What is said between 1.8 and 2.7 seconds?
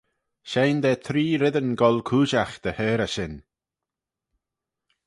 goll cooidjagh